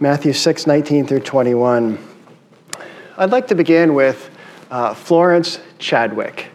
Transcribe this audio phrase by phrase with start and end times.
[0.00, 1.98] Matthew 6, 19 through 21.
[3.16, 4.30] I'd like to begin with
[4.70, 6.50] uh, Florence Chadwick.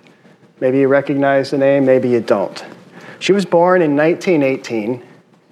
[0.61, 2.63] Maybe you recognize the name, maybe you don't.
[3.19, 5.05] She was born in 1918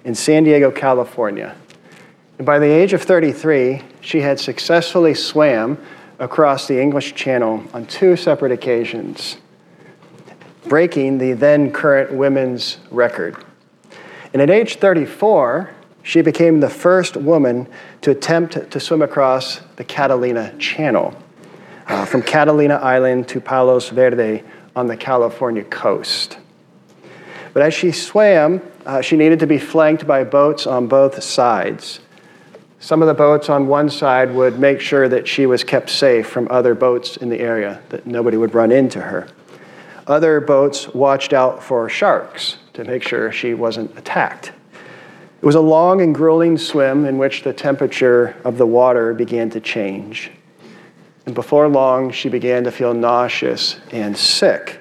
[0.04, 1.54] in San Diego, California.
[2.38, 5.76] And by the age of 33, she had successfully swam
[6.18, 9.36] across the English Channel on two separate occasions,
[10.66, 13.44] breaking the then current women's record.
[14.32, 15.68] And at age 34,
[16.02, 17.68] she became the first woman
[18.00, 21.14] to attempt to swim across the Catalina Channel
[21.86, 24.42] uh, from Catalina Island to Palos Verde
[24.74, 26.38] on the California coast.
[27.52, 32.00] But as she swam, uh, she needed to be flanked by boats on both sides.
[32.80, 36.26] Some of the boats on one side would make sure that she was kept safe
[36.26, 39.28] from other boats in the area, that nobody would run into her.
[40.06, 44.52] Other boats watched out for sharks to make sure she wasn't attacked.
[45.42, 49.50] It was a long and grueling swim in which the temperature of the water began
[49.50, 50.30] to change.
[51.26, 54.78] And before long, she began to feel nauseous and sick.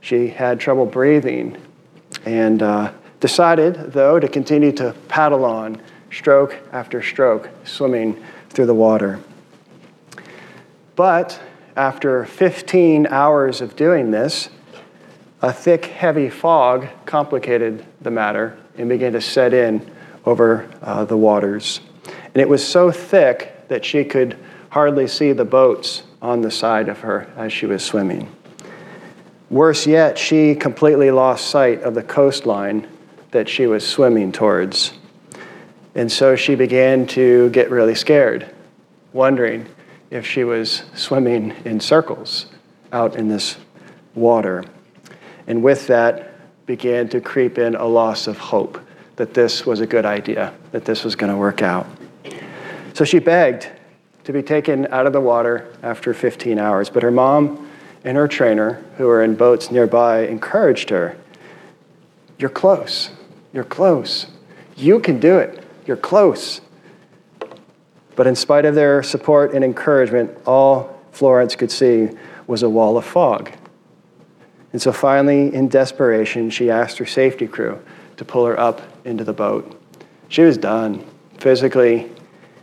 [0.00, 1.56] She had trouble breathing
[2.26, 8.74] and uh, decided, though, to continue to paddle on, stroke after stroke, swimming through the
[8.74, 9.20] water.
[10.96, 11.40] But
[11.76, 14.50] after 15 hours of doing this,
[15.40, 19.88] a thick, heavy fog complicated the matter and began to set in
[20.24, 21.80] over uh, the waters.
[22.06, 24.38] And it was so thick that she could
[24.70, 28.30] hardly see the boats on the side of her as she was swimming.
[29.48, 32.86] Worse yet, she completely lost sight of the coastline
[33.32, 34.92] that she was swimming towards.
[35.94, 38.54] And so she began to get really scared,
[39.12, 39.66] wondering
[40.10, 42.46] if she was swimming in circles
[42.92, 43.56] out in this
[44.14, 44.64] water.
[45.46, 46.26] And with that,
[46.66, 48.80] began to creep in a loss of hope
[49.20, 51.86] that this was a good idea, that this was going to work out.
[52.94, 53.68] So she begged
[54.24, 57.70] to be taken out of the water after 15 hours, but her mom
[58.02, 61.18] and her trainer, who were in boats nearby, encouraged her
[62.38, 63.10] You're close.
[63.52, 64.24] You're close.
[64.74, 65.64] You can do it.
[65.84, 66.62] You're close.
[68.16, 72.08] But in spite of their support and encouragement, all Florence could see
[72.46, 73.52] was a wall of fog.
[74.72, 77.82] And so finally, in desperation, she asked her safety crew
[78.20, 79.80] to pull her up into the boat.
[80.28, 81.06] She was done,
[81.38, 82.12] physically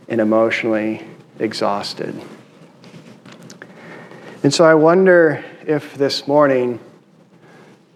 [0.06, 1.04] and emotionally
[1.40, 2.14] exhausted.
[4.44, 6.78] And so I wonder if this morning,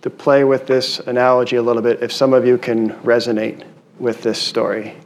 [0.00, 3.64] to play with this analogy a little bit, if some of you can resonate
[4.00, 4.96] with this story.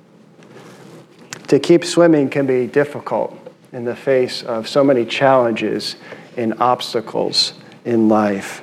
[1.48, 3.38] To keep swimming can be difficult
[3.74, 5.96] in the face of so many challenges
[6.38, 7.52] and obstacles
[7.84, 8.62] in life.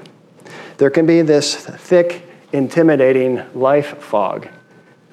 [0.78, 2.24] There can be this thick
[2.54, 4.48] intimidating life fog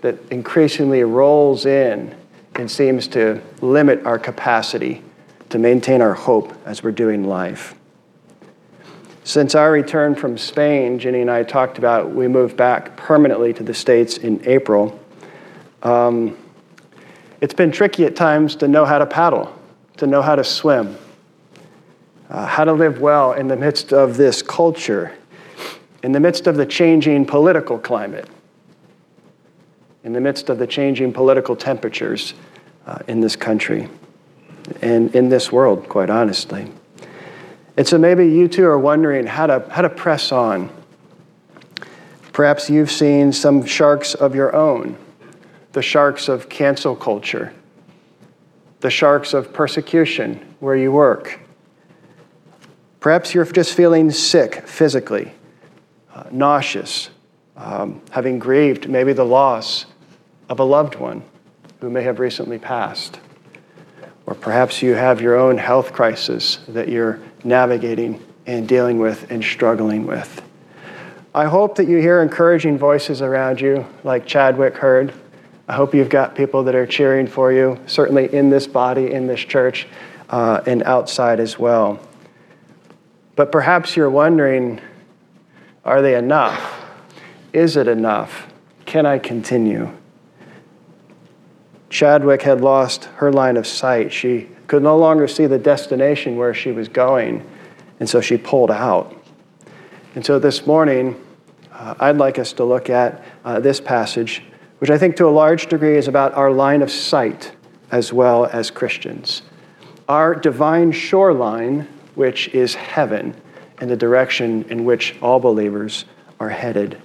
[0.03, 2.15] that increasingly rolls in
[2.55, 5.03] and seems to limit our capacity
[5.49, 7.75] to maintain our hope as we're doing life.
[9.25, 13.63] Since our return from Spain, Ginny and I talked about we moved back permanently to
[13.63, 14.99] the States in April.
[15.83, 16.37] Um,
[17.41, 19.55] it's been tricky at times to know how to paddle,
[19.97, 20.97] to know how to swim,
[22.29, 25.17] uh, how to live well in the midst of this culture
[26.03, 28.29] in the midst of the changing political climate,
[30.05, 32.35] in the midst of the changing political temperatures
[32.87, 33.89] uh, in this country
[34.81, 36.71] and in this world, quite honestly.
[37.77, 40.71] And so maybe you too are wondering how to, how to press on.
[42.33, 44.97] Perhaps you've seen some sharks of your own,
[45.73, 47.53] the sharks of cancel culture,
[48.81, 51.41] the sharks of persecution where you work.
[53.01, 55.33] Perhaps you're just feeling sick physically
[56.15, 57.11] uh, nauseous,
[57.57, 59.87] um, having grieved maybe the loss
[60.49, 61.23] of a loved one
[61.81, 63.21] who may have recently passed.
[64.27, 69.43] Or perhaps you have your own health crisis that you're navigating and dealing with and
[69.43, 70.43] struggling with.
[71.35, 75.15] I hope that you hear encouraging voices around you, like Chadwick heard.
[75.69, 79.29] I hope you've got people that are cheering for you, certainly in this body, in
[79.29, 79.87] this church,
[80.29, 82.01] uh, and outside as well.
[83.37, 84.81] But perhaps you're wondering
[85.91, 86.85] are they enough?
[87.53, 88.47] Is it enough?
[88.87, 89.91] Can I continue?
[91.89, 94.13] Chadwick had lost her line of sight.
[94.13, 97.45] She could no longer see the destination where she was going,
[97.99, 99.13] and so she pulled out.
[100.15, 101.21] And so this morning,
[101.73, 104.45] uh, I'd like us to look at uh, this passage,
[104.79, 107.51] which I think to a large degree is about our line of sight
[107.91, 109.43] as well as Christians.
[110.09, 113.35] Our divine shoreline, which is heaven
[113.81, 116.05] and the direction in which all believers
[116.39, 117.01] are headed.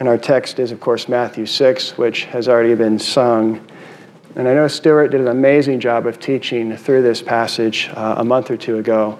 [0.00, 3.66] And our text is, of course, Matthew 6, which has already been sung.
[4.36, 8.24] And I know Stuart did an amazing job of teaching through this passage uh, a
[8.24, 9.18] month or two ago.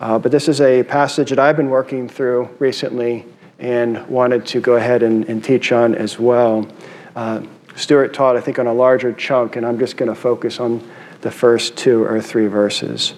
[0.00, 3.24] Uh, but this is a passage that I've been working through recently
[3.58, 6.68] and wanted to go ahead and, and teach on as well.
[7.14, 7.42] Uh,
[7.76, 10.86] Stuart taught, I think, on a larger chunk, and I'm just going to focus on
[11.20, 13.14] the first two or three verses.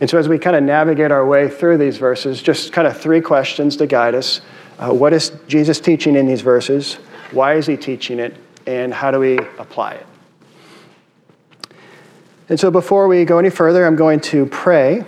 [0.00, 2.96] And so, as we kind of navigate our way through these verses, just kind of
[2.96, 4.40] three questions to guide us.
[4.78, 6.94] Uh, what is Jesus teaching in these verses?
[7.32, 8.36] Why is he teaching it?
[8.66, 10.06] And how do we apply it?
[12.48, 15.04] And so, before we go any further, I'm going to pray.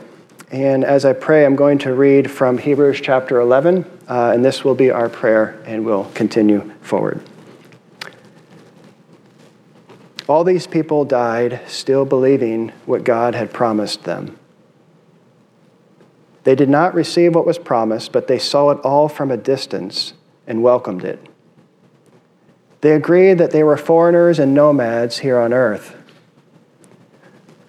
[0.50, 4.64] And as I pray, I'm going to read from Hebrews chapter 11, uh, and this
[4.64, 7.22] will be our prayer, and we'll continue forward.
[10.28, 14.36] All these people died still believing what God had promised them.
[16.44, 20.14] They did not receive what was promised, but they saw it all from a distance
[20.46, 21.26] and welcomed it.
[22.81, 25.96] They agreed that they were foreigners and nomads here on earth.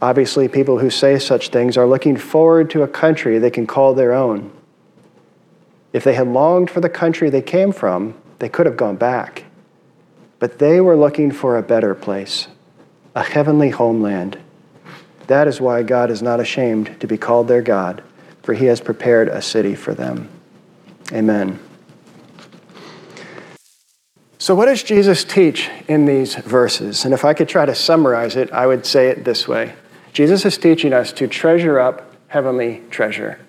[0.01, 3.93] Obviously, people who say such things are looking forward to a country they can call
[3.93, 4.51] their own.
[5.93, 9.43] If they had longed for the country they came from, they could have gone back.
[10.39, 12.47] But they were looking for a better place,
[13.13, 14.39] a heavenly homeland.
[15.27, 18.01] That is why God is not ashamed to be called their God
[18.43, 20.29] for he has prepared a city for them.
[21.11, 21.59] Amen.
[24.37, 27.05] So, what does Jesus teach in these verses?
[27.05, 29.75] And if I could try to summarize it, I would say it this way
[30.13, 33.39] Jesus is teaching us to treasure up heavenly treasure.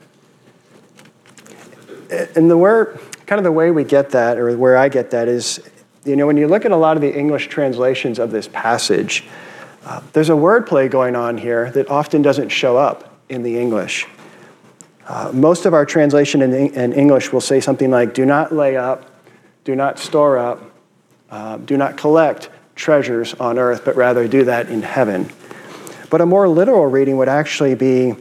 [2.36, 5.28] And the word, kind of the way we get that, or where I get that,
[5.28, 5.60] is
[6.04, 9.24] you know, when you look at a lot of the English translations of this passage,
[9.84, 14.06] uh, there's a wordplay going on here that often doesn't show up in the English.
[15.12, 18.78] Uh, most of our translation in, in, English will say something like, do not lay
[18.78, 19.10] up,
[19.62, 20.62] do not store up,
[21.30, 25.30] uh, do not collect treasures on earth, but rather do that in heaven.
[26.08, 28.14] But a more literal reading would actually be,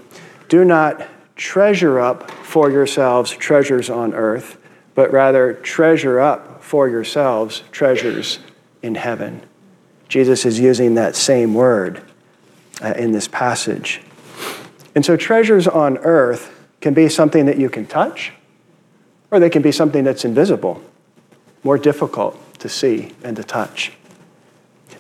[0.50, 1.08] do not
[1.38, 4.58] treasure up for yourselves treasures on earth,
[4.94, 8.40] but rather treasure up for yourselves treasures
[8.82, 9.42] in heaven.
[10.10, 12.02] Jesus is using that same word
[12.82, 14.02] uh, in this passage.
[14.94, 18.34] And so, treasures on earth can be something that you can touch,
[19.30, 20.82] or they can be something that's invisible,
[21.64, 23.94] more difficult to see and to touch.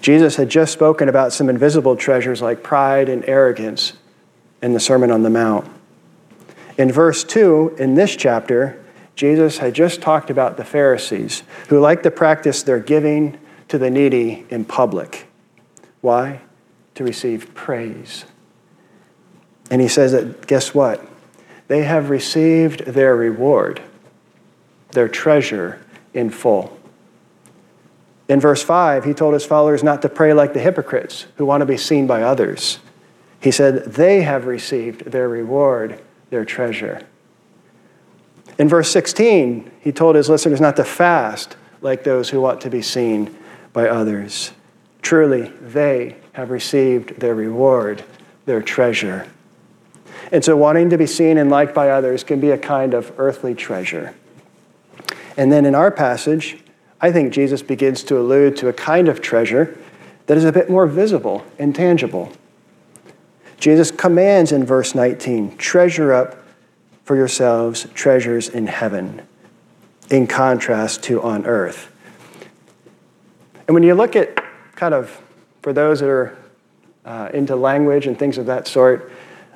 [0.01, 3.94] Jesus had just spoken about some invisible treasures like pride and arrogance
[4.62, 5.68] in the Sermon on the Mount.
[6.78, 8.83] In verse 2, in this chapter,
[9.16, 13.38] Jesus had just talked about the Pharisees who like to practice their giving
[13.68, 15.28] to the needy in public.
[16.01, 16.42] Why?
[16.95, 18.25] To receive praise.
[19.69, 21.06] And he says that, guess what?
[21.71, 23.81] They have received their reward,
[24.89, 25.81] their treasure
[26.13, 26.77] in full.
[28.27, 31.62] In verse 5, he told his followers not to pray like the hypocrites who want
[31.62, 32.79] to be seen by others.
[33.39, 37.07] He said, They have received their reward, their treasure.
[38.59, 42.69] In verse 16, he told his listeners not to fast like those who want to
[42.69, 43.33] be seen
[43.71, 44.51] by others.
[45.01, 48.03] Truly, they have received their reward,
[48.45, 49.25] their treasure.
[50.31, 53.12] And so, wanting to be seen and liked by others can be a kind of
[53.18, 54.16] earthly treasure.
[55.38, 56.57] And then in our passage,
[57.01, 59.78] I think Jesus begins to allude to a kind of treasure
[60.28, 62.31] that is a bit more visible and tangible.
[63.60, 66.38] Jesus commands in verse 19 treasure up
[67.04, 69.21] for yourselves treasures in heaven,
[70.09, 71.92] in contrast to on earth.
[73.68, 74.44] And when you look at
[74.76, 75.21] kind of,
[75.61, 76.38] for those that are
[77.06, 79.11] uh, into language and things of that sort,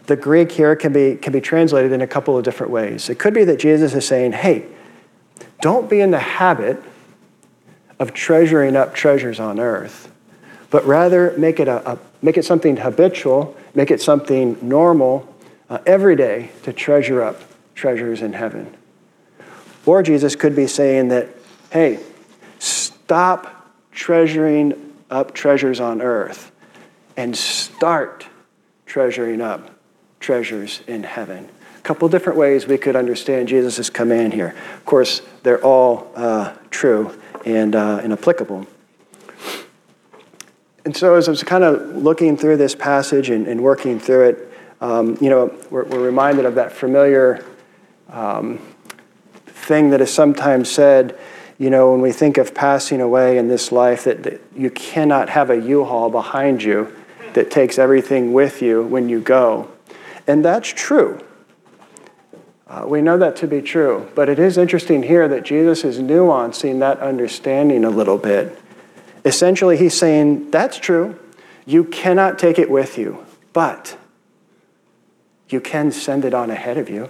[0.07, 3.09] the Greek here can be, can be translated in a couple of different ways.
[3.09, 4.65] It could be that Jesus is saying, hey,
[5.61, 6.81] don't be in the habit
[7.99, 10.11] of treasuring up treasures on earth,
[10.69, 15.33] but rather make it, a, a make it something habitual, make it something normal
[15.69, 17.41] uh, every day to treasure up
[17.73, 18.75] treasures in heaven.
[19.85, 21.29] Or Jesus could be saying that,
[21.71, 21.99] hey,
[22.59, 26.51] stop treasuring up treasures on earth
[27.15, 28.27] and start
[28.85, 29.74] treasuring up
[30.25, 31.47] treasures in heaven.
[31.77, 34.55] A couple different ways we could understand Jesus' command here.
[34.73, 37.15] Of course, they're all uh, true
[37.45, 38.65] and, uh, and applicable.
[40.83, 44.29] And so, as I was kind of looking through this passage and, and working through
[44.29, 44.51] it,
[44.81, 47.45] um, you know, we're, we're, reminded of that familiar
[48.09, 48.59] um,
[49.45, 51.19] thing that is sometimes said,
[51.59, 55.29] you know, when we think of passing away in this life, that, that you cannot
[55.29, 56.91] have a U haul behind you
[57.33, 59.69] that takes everything with you when you go.
[60.27, 61.23] And that's true.
[62.67, 64.09] Uh, we know that to be true.
[64.15, 68.57] But it is interesting here that Jesus is nuancing that understanding a little bit.
[69.23, 71.19] Essentially, he's saying, that's true.
[71.65, 73.97] You cannot take it with you, but
[75.49, 77.09] you can send it on ahead of you.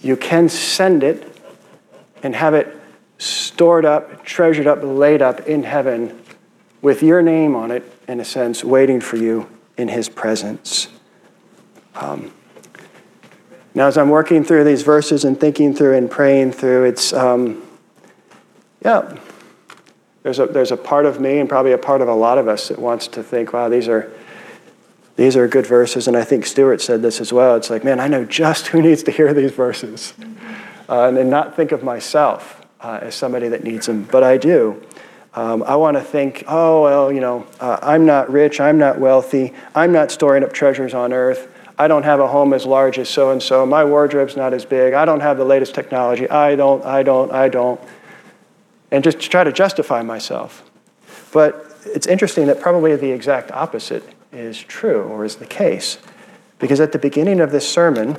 [0.00, 1.40] You can send it
[2.22, 2.74] and have it
[3.18, 6.22] stored up, treasured up, laid up in heaven
[6.80, 10.88] with your name on it, in a sense, waiting for you in His presence.
[11.94, 12.32] Um,
[13.74, 17.62] now, as I'm working through these verses and thinking through and praying through, it's, um,
[18.82, 19.18] yeah,
[20.22, 22.48] there's a, there's a part of me and probably a part of a lot of
[22.48, 24.10] us that wants to think, wow, these are,
[25.16, 26.08] these are good verses.
[26.08, 27.54] And I think Stuart said this as well.
[27.54, 30.14] It's like, man, I know just who needs to hear these verses.
[30.88, 34.82] Uh, and, not think of myself uh, as somebody that needs them, but I do.
[35.36, 38.98] Um, I want to think, oh, well, you know, uh, I'm not rich, I'm not
[38.98, 41.52] wealthy, I'm not storing up treasures on earth.
[41.78, 43.66] I don't have a home as large as so and so.
[43.66, 44.94] My wardrobe's not as big.
[44.94, 46.28] I don't have the latest technology.
[46.30, 47.78] I don't, I don't, I don't.
[48.90, 50.62] And just try to justify myself.
[51.32, 55.98] But it's interesting that probably the exact opposite is true or is the case.
[56.58, 58.16] Because at the beginning of this sermon,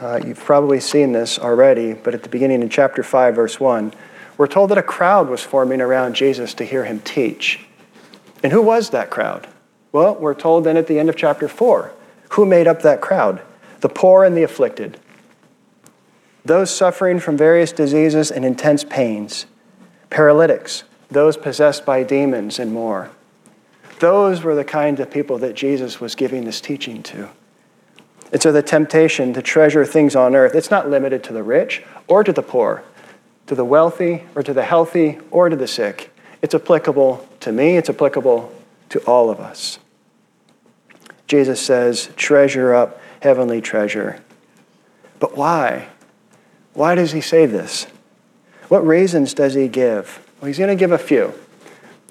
[0.00, 3.94] uh, you've probably seen this already, but at the beginning in chapter 5, verse 1,
[4.36, 7.66] we're told that a crowd was forming around Jesus to hear him teach.
[8.42, 9.48] And who was that crowd?
[9.92, 11.92] Well, we're told then at the end of chapter 4
[12.30, 13.40] who made up that crowd?
[13.80, 14.98] The poor and the afflicted.
[16.44, 19.46] Those suffering from various diseases and intense pains,
[20.10, 23.10] paralytics, those possessed by demons, and more.
[24.00, 27.30] Those were the kind of people that Jesus was giving this teaching to.
[28.32, 31.82] And so the temptation to treasure things on earth, it's not limited to the rich
[32.06, 32.82] or to the poor
[33.46, 36.12] to the wealthy or to the healthy or to the sick.
[36.42, 38.52] It's applicable to me, it's applicable
[38.90, 39.78] to all of us.
[41.26, 44.22] Jesus says, treasure up heavenly treasure.
[45.18, 45.88] But why?
[46.74, 47.86] Why does he say this?
[48.68, 50.24] What reasons does he give?
[50.40, 51.32] Well, he's going to give a few.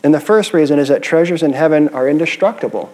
[0.03, 2.93] And the first reason is that treasures in heaven are indestructible.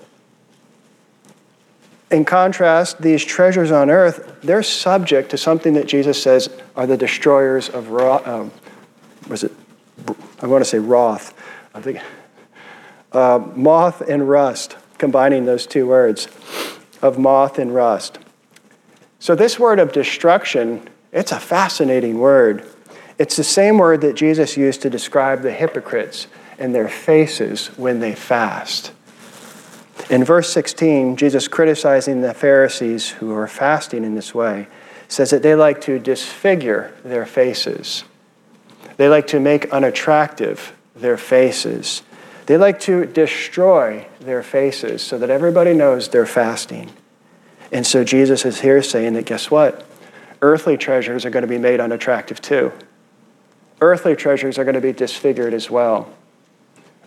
[2.12, 6.98] In contrast, these treasures on earth, they're subject to something that Jesus says are the
[6.98, 8.27] destroyers of wrath.
[8.27, 8.51] Um,
[9.30, 9.53] was it?
[10.41, 11.34] I want to say wrath.
[11.74, 12.01] I think
[13.13, 16.27] uh, moth and rust, combining those two words
[17.01, 18.20] of moth and rust.
[19.20, 22.68] So this word of destruction, it's a fascinating word.
[23.18, 26.27] It's the same word that Jesus used to describe the hypocrites
[26.58, 28.91] and their faces when they fast.
[30.12, 34.68] In verse 16, Jesus criticizing the Pharisees who are fasting in this way
[35.08, 38.03] says that they like to disfigure their faces.
[38.98, 42.01] They like to make unattractive their faces.
[42.46, 46.91] They like to destroy their faces so that everybody knows they're fasting.
[47.72, 49.88] And so Jesus is here saying that guess what?
[50.41, 52.74] Earthly treasures are going to be made unattractive too.
[53.80, 56.13] Earthly treasures are going to be disfigured as well.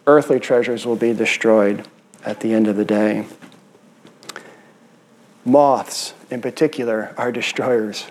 [0.07, 1.87] Earthly treasures will be destroyed
[2.25, 3.27] at the end of the day.
[5.45, 8.07] Moths, in particular, are destroyers.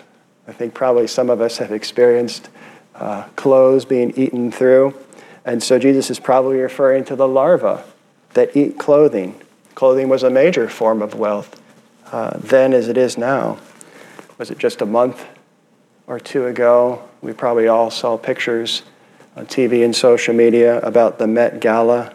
[0.46, 2.48] I think probably some of us have experienced
[2.94, 4.94] uh, clothes being eaten through.
[5.44, 7.82] And so Jesus is probably referring to the larvae
[8.34, 9.40] that eat clothing.
[9.74, 11.60] Clothing was a major form of wealth
[12.12, 13.58] uh, then as it is now.
[14.38, 15.26] Was it just a month
[16.06, 17.02] or two ago?
[17.22, 18.82] We probably all saw pictures
[19.36, 22.14] on TV and social media about the Met Gala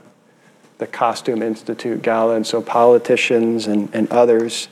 [0.79, 4.69] the Costume Institute Gala, and so politicians and, and others,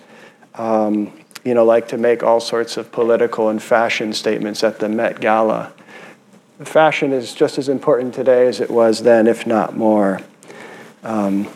[0.55, 4.89] um, you know, like to make all sorts of political and fashion statements at the
[4.89, 5.71] Met Gala.
[6.63, 10.21] Fashion is just as important today as it was then, if not more.
[11.03, 11.47] Um,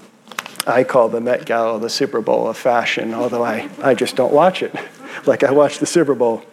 [0.68, 4.34] I call the Met Gala the Super Bowl of fashion, although I, I just don't
[4.34, 4.76] watch it
[5.26, 6.44] like I watch the Super Bowl.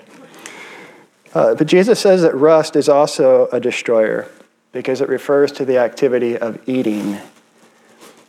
[1.35, 4.29] Uh, but Jesus says that rust is also a destroyer
[4.73, 7.19] because it refers to the activity of eating.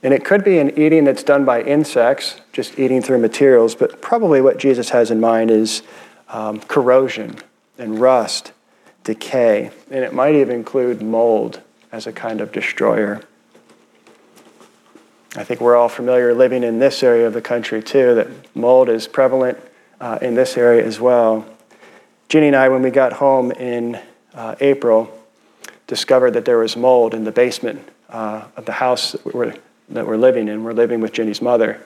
[0.01, 4.01] And it could be an eating that's done by insects, just eating through materials, but
[4.01, 5.81] probably what Jesus has in mind is
[6.29, 7.37] um, corrosion
[7.77, 8.53] and rust,
[9.03, 13.21] decay, and it might even include mold as a kind of destroyer.
[15.35, 18.89] I think we're all familiar living in this area of the country too, that mold
[18.89, 19.57] is prevalent
[19.99, 21.45] uh, in this area as well.
[22.29, 23.99] Ginny and I, when we got home in
[24.33, 25.11] uh, April,
[25.87, 29.53] discovered that there was mold in the basement uh, of the house that we were
[29.89, 30.63] that we're living in.
[30.63, 31.81] We're living with Jenny's mother.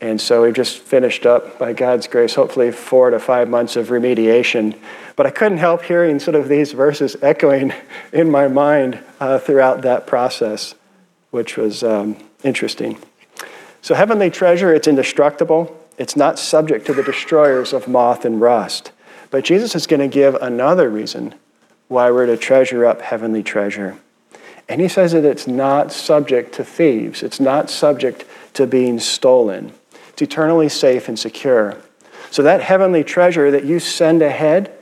[0.00, 3.88] And so we've just finished up, by God's grace, hopefully four to five months of
[3.88, 4.78] remediation.
[5.14, 7.74] But I couldn't help hearing sort of these verses echoing
[8.12, 10.74] in my mind uh, throughout that process,
[11.30, 12.98] which was um, interesting.
[13.82, 15.76] So, heavenly treasure, it's indestructible.
[15.98, 18.92] It's not subject to the destroyers of moth and rust.
[19.30, 21.34] But Jesus is going to give another reason
[21.88, 23.98] why we're to treasure up heavenly treasure.
[24.70, 28.24] And he says that it's not subject to thieves, it's not subject
[28.54, 29.72] to being stolen.
[30.10, 31.76] It's eternally safe and secure.
[32.30, 34.72] So that heavenly treasure that you send ahead,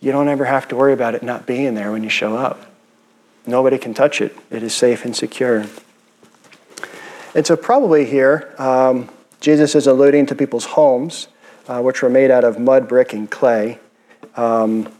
[0.00, 2.70] you don't ever have to worry about it not being there when you show up.
[3.46, 5.64] Nobody can touch it, it is safe and secure.
[7.34, 9.08] And so, probably here, um,
[9.40, 11.28] Jesus is alluding to people's homes,
[11.68, 13.78] uh, which were made out of mud, brick, and clay.
[14.36, 14.92] Um,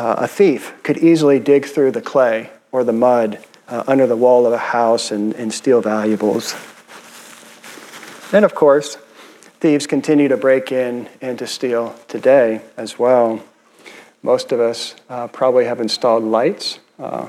[0.00, 3.38] uh, a thief could easily dig through the clay or the mud
[3.68, 6.54] uh, under the wall of a house and, and steal valuables.
[8.32, 8.96] And of course,
[9.60, 13.44] thieves continue to break in and to steal today as well.
[14.22, 17.28] Most of us uh, probably have installed lights uh,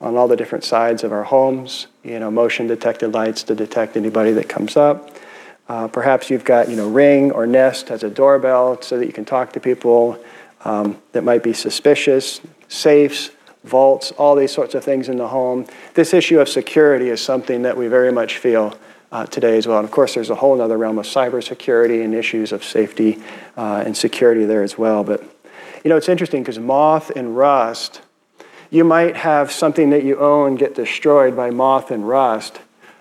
[0.00, 3.96] on all the different sides of our homes, you know, motion detected lights to detect
[3.96, 5.16] anybody that comes up.
[5.68, 9.12] Uh, perhaps you've got, you know, Ring or Nest as a doorbell so that you
[9.12, 10.18] can talk to people
[10.64, 13.30] um, that might be suspicious, safes,
[13.64, 15.66] vaults, all these sorts of things in the home.
[15.94, 18.76] This issue of security is something that we very much feel
[19.10, 19.78] uh, today as well.
[19.78, 23.22] And of course, there's a whole other realm of cybersecurity and issues of safety
[23.56, 25.04] uh, and security there as well.
[25.04, 25.22] But
[25.84, 28.02] you know, it's interesting because moth and rust,
[28.70, 32.60] you might have something that you own get destroyed by moth and rust.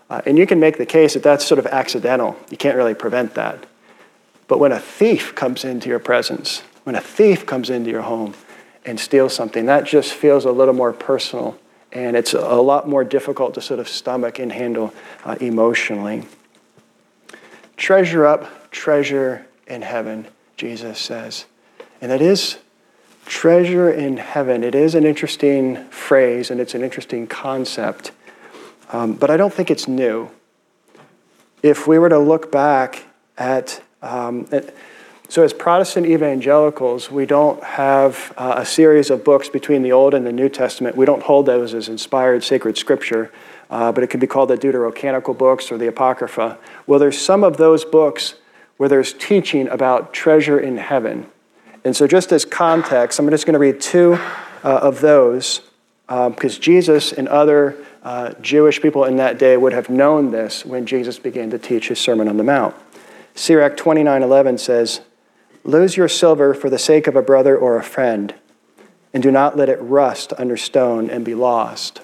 [0.10, 2.38] Uh, and you can make the case that that's sort of accidental.
[2.50, 3.66] You can't really prevent that.
[4.48, 8.34] But when a thief comes into your presence, when a thief comes into your home
[8.86, 11.60] and steals something, that just feels a little more personal.
[11.92, 14.94] And it's a lot more difficult to sort of stomach and handle
[15.26, 16.24] uh, emotionally.
[17.76, 21.44] Treasure up, treasure in heaven, Jesus says.
[22.00, 22.58] And that is
[23.26, 24.64] treasure in heaven.
[24.64, 28.14] It is an interesting phrase and it's an interesting concept,
[28.94, 30.32] um, but I don't think it's new.
[31.62, 33.04] If we were to look back
[33.38, 34.74] at, um, at
[35.30, 40.14] so, as Protestant evangelicals, we don't have uh, a series of books between the Old
[40.14, 40.96] and the New Testament.
[40.96, 43.30] We don't hold those as inspired sacred scripture,
[43.70, 46.58] uh, but it could be called the Deuterocanonical books or the Apocrypha.
[46.86, 48.36] Well, there's some of those books
[48.78, 51.30] where there's teaching about treasure in heaven.
[51.84, 55.60] And so, just as context, I'm just going to read two uh, of those
[56.08, 60.66] because um, Jesus and other uh, Jewish people in that day would have known this
[60.66, 62.74] when Jesus began to teach his Sermon on the Mount.
[63.36, 65.02] Sirach 29:11 says,
[65.64, 68.34] Lose your silver for the sake of a brother or a friend,
[69.14, 72.02] and do not let it rust under stone and be lost.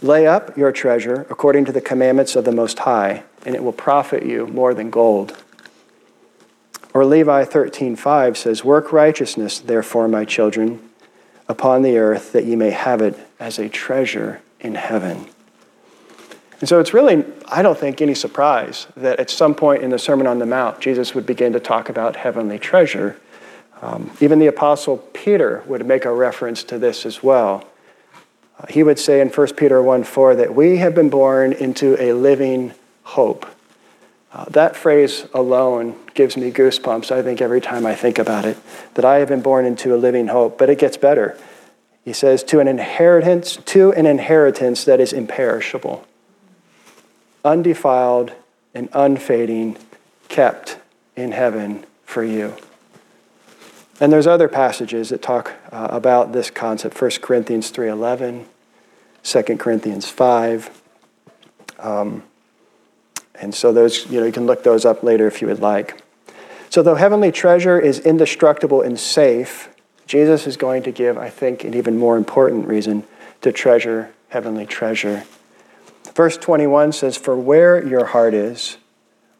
[0.00, 3.72] Lay up your treasure according to the commandments of the Most High, and it will
[3.72, 5.36] profit you more than gold.
[6.94, 10.80] Or Levi 13:5 says, "Work righteousness, therefore, my children,
[11.48, 15.26] upon the earth, that ye may have it as a treasure in heaven."
[16.62, 19.98] And so it's really, I don't think, any surprise that at some point in the
[19.98, 23.20] Sermon on the Mount, Jesus would begin to talk about heavenly treasure.
[23.80, 27.64] Um, even the Apostle Peter would make a reference to this as well.
[28.60, 32.00] Uh, he would say in 1 Peter 1 4 that we have been born into
[32.00, 33.44] a living hope.
[34.32, 38.56] Uh, that phrase alone gives me goosebumps, I think, every time I think about it,
[38.94, 40.58] that I have been born into a living hope.
[40.58, 41.36] But it gets better.
[42.04, 46.06] He says, to an inheritance, to an inheritance that is imperishable
[47.44, 48.32] undefiled
[48.74, 49.76] and unfading,
[50.28, 50.78] kept
[51.16, 52.54] in heaven for you.
[54.00, 58.46] And there's other passages that talk uh, about this concept 1 Corinthians 3.11,
[59.22, 60.82] 2 Corinthians 5.
[61.78, 62.22] Um,
[63.34, 66.02] and so those, you know, you can look those up later if you would like.
[66.70, 69.68] So though heavenly treasure is indestructible and safe,
[70.06, 73.04] Jesus is going to give, I think, an even more important reason
[73.42, 75.24] to treasure heavenly treasure.
[76.14, 78.76] Verse 21 says, For where your heart is,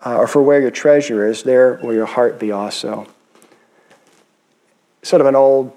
[0.05, 3.07] uh, or for where your treasure is, there will your heart be also.
[5.03, 5.73] Sort of an old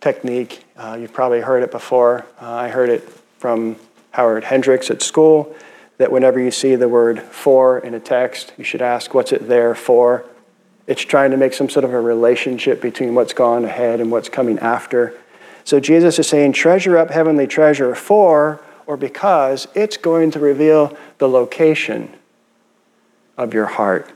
[0.00, 0.64] technique.
[0.76, 2.26] Uh, you've probably heard it before.
[2.40, 3.02] Uh, I heard it
[3.38, 3.76] from
[4.12, 5.54] Howard Hendricks at school
[5.98, 9.48] that whenever you see the word for in a text, you should ask, What's it
[9.48, 10.24] there for?
[10.86, 14.30] It's trying to make some sort of a relationship between what's gone ahead and what's
[14.30, 15.14] coming after.
[15.64, 20.96] So Jesus is saying, Treasure up heavenly treasure for or because it's going to reveal
[21.18, 22.10] the location
[23.36, 24.10] of your heart.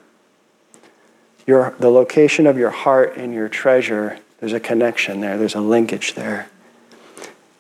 [1.47, 5.61] Your, the location of your heart and your treasure, there's a connection there, there's a
[5.61, 6.49] linkage there.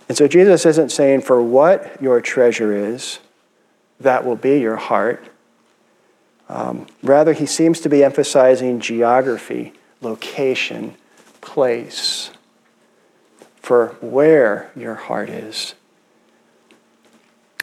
[0.08, 3.18] And so Jesus isn't saying for what your treasure is,
[4.00, 5.22] that will be your heart.
[6.48, 10.94] Um, rather, he seems to be emphasizing geography, location,
[11.42, 12.30] place,
[13.56, 15.74] for where your heart is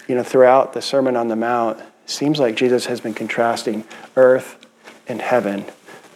[0.10, 4.66] you know, throughout the Sermon on the Mount, seems like Jesus has been contrasting earth
[5.08, 5.66] and heaven,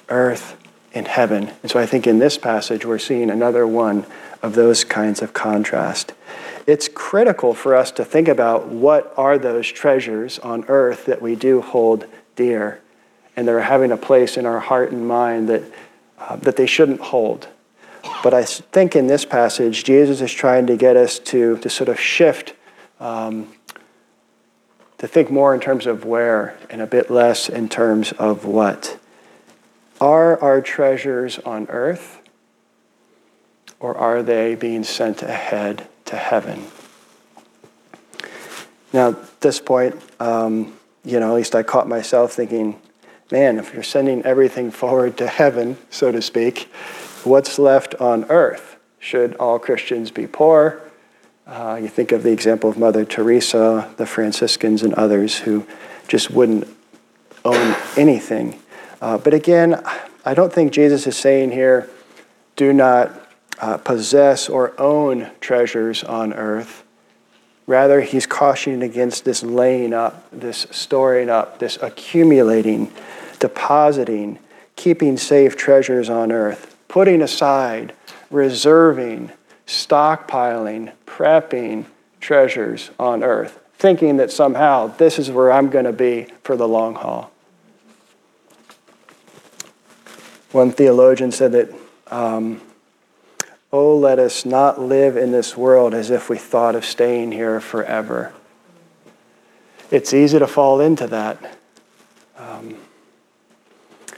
[0.10, 0.58] earth
[0.94, 1.52] and heaven.
[1.62, 4.06] And so I think in this passage, we're seeing another one
[4.42, 6.14] of those kinds of contrast.
[6.66, 11.36] it's critical for us to think about what are those treasures on earth that we
[11.36, 12.82] do hold dear
[13.36, 15.64] and they're having a place in our heart and mind that,
[16.20, 17.48] uh, that they shouldn't hold.
[18.22, 21.90] But I think in this passage, Jesus is trying to get us to, to sort
[21.90, 22.54] of shift,
[23.00, 23.48] um,
[25.04, 28.98] to think more in terms of where and a bit less in terms of what.
[30.00, 32.22] Are our treasures on earth
[33.82, 36.68] or are they being sent ahead to heaven?
[38.94, 42.80] Now, at this point, um, you know, at least I caught myself thinking,
[43.30, 46.70] man, if you're sending everything forward to heaven, so to speak,
[47.26, 48.78] what's left on earth?
[49.00, 50.82] Should all Christians be poor?
[51.46, 55.66] Uh, you think of the example of Mother Teresa, the Franciscans, and others who
[56.08, 56.68] just wouldn't
[57.44, 58.60] own anything.
[59.02, 59.84] Uh, but again,
[60.26, 61.90] I don't think Jesus is saying here,
[62.56, 63.12] do not
[63.60, 66.84] uh, possess or own treasures on earth.
[67.68, 72.92] Rather, he's cautioning against this laying up, this storing up, this accumulating,
[73.40, 74.40] depositing,
[74.78, 77.94] keeping safe treasures on earth, putting aside,
[78.32, 79.32] reserving,
[79.74, 81.86] stockpiling, prepping
[82.20, 86.68] treasures on earth, thinking that somehow this is where I'm going to be for the
[86.68, 87.32] long haul.
[90.52, 91.74] One theologian said that,
[92.08, 92.62] um,
[93.72, 97.60] Oh, let us not live in this world as if we thought of staying here
[97.60, 98.32] forever.
[99.90, 101.58] It's easy to fall into that.
[102.38, 102.76] Um,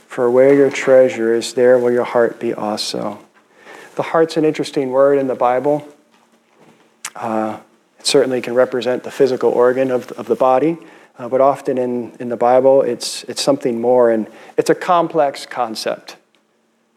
[0.08, 3.20] for where your treasure is, there will your heart be also.
[3.96, 5.88] The heart's an interesting word in the Bible.
[7.16, 7.60] Uh,
[7.98, 10.78] it certainly can represent the physical organ of, of the body,
[11.18, 14.28] uh, but often in, in the Bible, it's, it's something more, and
[14.58, 16.18] it's a complex concept.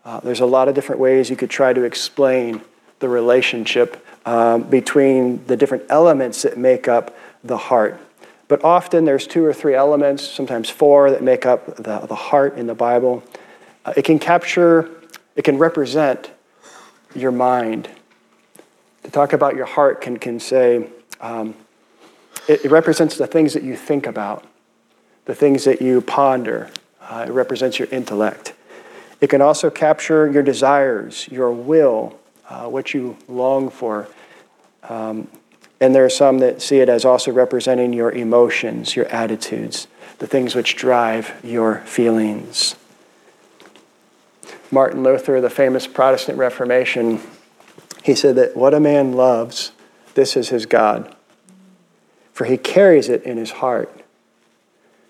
[0.05, 2.63] Uh, there's a lot of different ways you could try to explain
[2.99, 8.01] the relationship um, between the different elements that make up the heart.
[8.49, 12.59] But often there's two or three elements, sometimes four, that make up the, the heart
[12.59, 13.23] in the Bible.
[13.85, 14.91] Uh, it can capture,
[15.37, 16.33] it can represent
[17.15, 17.89] your mind.
[19.05, 20.89] To talk about your heart can, can say,
[21.21, 21.55] um,
[22.49, 24.45] it, it, represents the things that you think about,
[25.25, 26.71] the things that you ponder.
[27.01, 28.55] Uh, it represents your intellect.
[29.21, 32.19] It can also capture your desires, your will,
[32.49, 34.09] uh, what you long for.
[34.85, 35.29] Um,
[35.81, 39.87] and there are some that see it as also representing your emotions, your attitudes,
[40.19, 42.75] the things which drive your feelings.
[44.71, 47.21] Martin Luther, the famous Protestant Reformation,
[48.03, 49.73] he said that what a man loves,
[50.15, 51.15] this is his God,
[52.33, 53.93] for he carries it in his heart.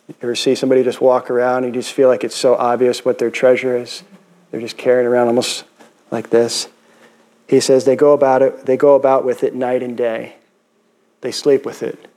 [0.06, 3.04] You ever see somebody just walk around and you just feel like it's so obvious
[3.04, 4.02] what their treasure is?
[4.50, 5.64] They're just carrying around almost
[6.10, 6.68] like this.
[7.46, 10.36] He says they go about it, they go about with it night and day.
[11.20, 12.08] They sleep with it.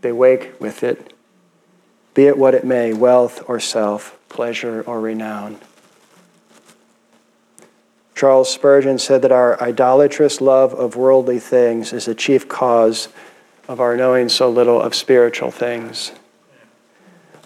[0.00, 1.12] They wake with it.
[2.14, 5.58] Be it what it may, wealth or self, pleasure or renown.
[8.20, 13.08] Charles Spurgeon said that our idolatrous love of worldly things is the chief cause
[13.66, 16.12] of our knowing so little of spiritual things.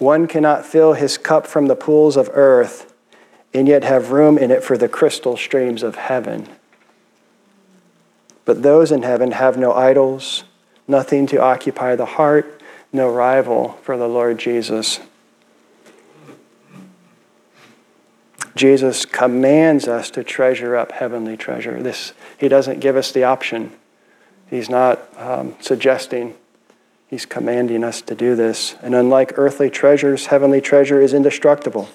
[0.00, 2.92] One cannot fill his cup from the pools of earth
[3.54, 6.48] and yet have room in it for the crystal streams of heaven.
[8.44, 10.42] But those in heaven have no idols,
[10.88, 12.60] nothing to occupy the heart,
[12.92, 14.98] no rival for the Lord Jesus.
[18.54, 21.82] Jesus commands us to treasure up heavenly treasure.
[21.82, 23.72] This, he doesn't give us the option.
[24.48, 26.34] He's not um, suggesting
[27.14, 28.74] He's commanding us to do this.
[28.82, 31.88] And unlike earthly treasures, heavenly treasure is indestructible,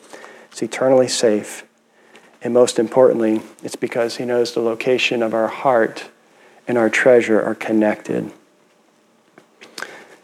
[0.49, 1.65] it's eternally safe.
[2.41, 6.09] And most importantly, it's because He knows the location of our heart
[6.69, 8.31] and our treasure are connected.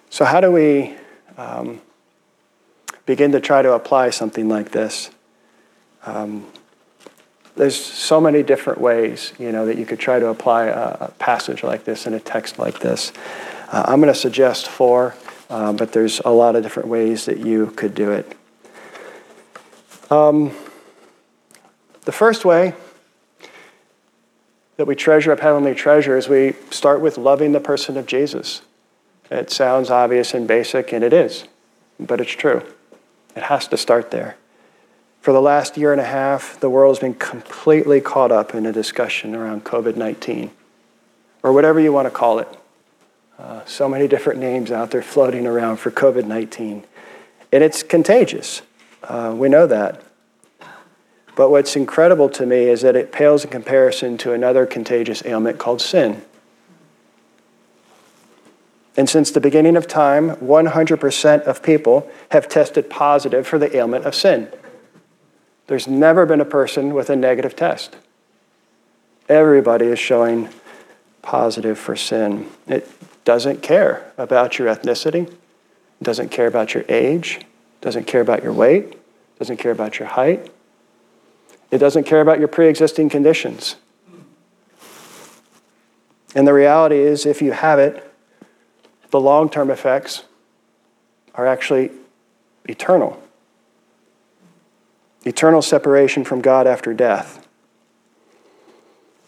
[0.10, 0.96] So, how do we
[1.38, 1.82] um,
[3.06, 5.10] begin to try to apply something like this?
[6.06, 6.46] Um,
[7.56, 11.64] there's so many different ways, you know, that you could try to apply a, passage
[11.64, 13.14] like this in a text like this.
[13.70, 15.16] Uh, I'm going to suggest four,
[15.50, 18.38] uh, but there's a lot of different ways that you could do it.
[20.12, 20.52] Um,
[22.02, 22.74] the first way
[24.78, 28.62] that we treasure up heavenly treasure is we start with loving the person of Jesus.
[29.32, 31.46] It sounds obvious and basic, and it is,
[32.00, 32.62] but it's true.
[33.36, 34.36] It has to start there.
[35.26, 38.68] For the last year and a half, the world has been completely caught up in
[38.68, 40.52] a discussion around COVID 19,
[41.42, 42.48] or whatever you want to call it.
[43.40, 46.84] Uh, so many different names out there floating around for COVID 19.
[47.52, 48.62] And it's contagious.
[49.02, 50.00] Uh, we know that.
[51.36, 55.58] But what's incredible to me is that it pales in comparison to another contagious ailment
[55.58, 56.22] called sin.
[58.96, 64.06] And since the beginning of time, 100% of people have tested positive for the ailment
[64.06, 64.52] of sin.
[65.68, 67.96] There's never been a person with a negative test.
[69.28, 70.50] Everybody is showing
[71.22, 72.50] positive for sin.
[72.68, 72.90] It
[73.24, 75.34] doesn't care about your ethnicity,
[76.02, 77.42] doesn't care about your age,
[77.82, 78.96] doesn't care about your weight,
[79.40, 80.52] doesn't care about your height.
[81.72, 83.76] It doesn't care about your pre existing conditions.
[86.36, 88.14] And the reality is, if you have it,
[89.10, 90.26] the long term effects
[91.34, 91.92] are actually
[92.66, 93.22] eternal
[95.26, 97.46] eternal separation from God after death.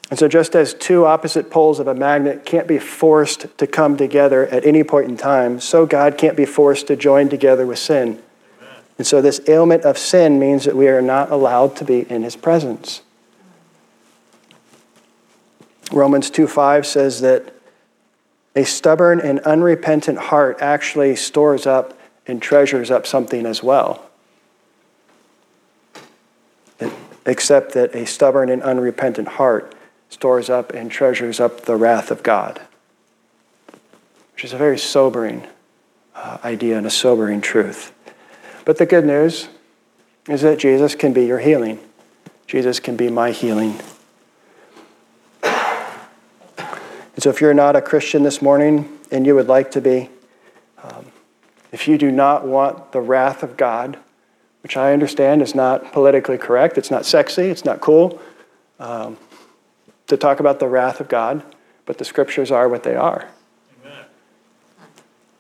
[0.10, 3.98] And so, just as two opposite poles of a magnet can't be forced to come
[3.98, 7.78] together at any point in time, so God can't be forced to join together with
[7.78, 8.24] sin.
[8.62, 8.76] Amen.
[9.00, 12.24] And so, this ailment of sin means that we are not allowed to be in
[12.24, 13.02] His presence.
[15.92, 17.54] Romans 2 5 says that
[18.56, 24.07] a stubborn and unrepentant heart actually stores up and treasures up something as well.
[27.26, 29.76] Except that a stubborn and unrepentant heart
[30.10, 32.62] stores up and treasures up the wrath of God,
[34.34, 35.46] which is a very sobering
[36.16, 37.94] uh, idea and a sobering truth.
[38.66, 39.50] But the good news
[40.28, 41.80] is that Jesus can be your healing.
[42.48, 43.80] Jesus can be my healing.
[45.44, 50.10] And so, if you're not a Christian this morning and you would like to be,
[50.84, 51.08] um,
[51.72, 53.98] if you do not want the wrath of God,
[54.64, 58.22] which I understand is not politically correct, it's not sexy, it's not cool,
[58.80, 59.18] um,
[60.08, 61.44] to talk about the wrath of God,
[61.86, 63.30] but the scriptures are what they are.
[63.84, 64.06] Amen.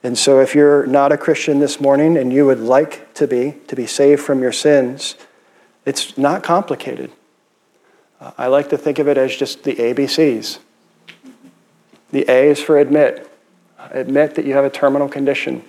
[0.04, 3.56] And so, if you're not a Christian this morning and you would like to be,
[3.68, 5.16] to be saved from your sins,
[5.86, 7.12] it's not complicated.
[8.20, 10.60] Uh, I like to think of it as just the ABCs.
[12.12, 13.30] The A is for admit.
[13.92, 15.64] Admit that you have a terminal condition.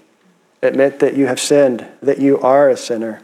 [0.62, 3.22] Admit that you have sinned, that you are a sinner.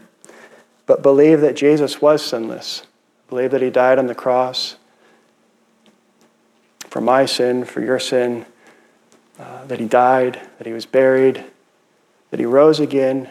[0.85, 2.83] But believe that Jesus was sinless.
[3.29, 4.77] Believe that he died on the cross
[6.89, 8.45] for my sin, for your sin,
[9.39, 11.43] uh, that he died, that he was buried,
[12.31, 13.29] that he rose again,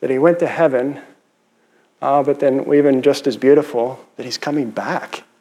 [0.00, 1.00] that he went to heaven,
[2.00, 5.24] uh, but then even just as beautiful, that he's coming back.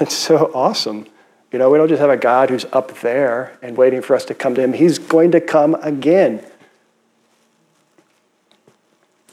[0.00, 1.06] It's so awesome.
[1.50, 4.24] You know, we don't just have a God who's up there and waiting for us
[4.26, 4.72] to come to him.
[4.72, 6.44] He's going to come again.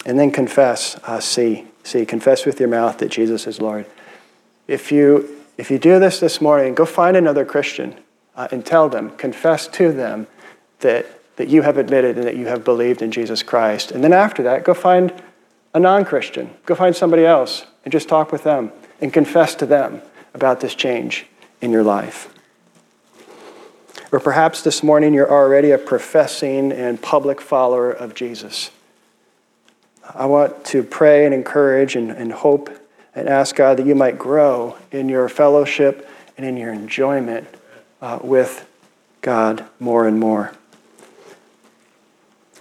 [0.05, 3.85] And then confess, uh, see, see, confess with your mouth that Jesus is Lord.
[4.67, 7.93] If you if you do this this morning, go find another Christian
[8.33, 10.25] uh, and tell them, confess to them
[10.79, 13.91] that, that you have admitted and that you have believed in Jesus Christ.
[13.91, 15.11] And then after that, go find
[15.73, 16.51] a non Christian.
[16.65, 20.01] Go find somebody else and just talk with them and confess to them
[20.33, 21.25] about this change
[21.59, 22.33] in your life.
[24.13, 28.71] Or perhaps this morning you're already a professing and public follower of Jesus.
[30.15, 32.69] I want to pray and encourage and, and hope
[33.15, 37.47] and ask God that you might grow in your fellowship and in your enjoyment
[38.01, 38.67] uh, with
[39.21, 40.53] God more and more.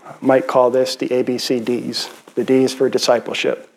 [0.04, 3.70] I might call this the ABCDs, the D's for discipleship,